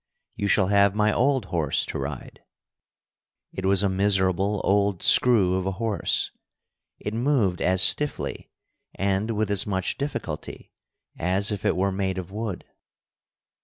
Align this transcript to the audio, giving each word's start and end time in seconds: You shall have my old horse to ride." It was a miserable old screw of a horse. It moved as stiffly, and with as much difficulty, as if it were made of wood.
You 0.35 0.47
shall 0.47 0.69
have 0.69 0.95
my 0.95 1.13
old 1.13 1.45
horse 1.45 1.85
to 1.85 1.99
ride." 1.99 2.41
It 3.53 3.67
was 3.67 3.83
a 3.83 3.87
miserable 3.87 4.59
old 4.63 5.03
screw 5.03 5.57
of 5.57 5.67
a 5.67 5.73
horse. 5.73 6.31
It 6.99 7.13
moved 7.13 7.61
as 7.61 7.83
stiffly, 7.83 8.49
and 8.95 9.29
with 9.29 9.51
as 9.51 9.67
much 9.67 9.99
difficulty, 9.99 10.71
as 11.19 11.51
if 11.51 11.65
it 11.65 11.75
were 11.75 11.91
made 11.91 12.17
of 12.17 12.31
wood. 12.31 12.65